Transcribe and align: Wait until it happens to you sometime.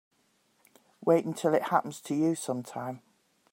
Wait 1.05 1.25
until 1.25 1.53
it 1.53 1.65
happens 1.65 2.01
to 2.01 2.15
you 2.15 2.33
sometime. 2.33 3.03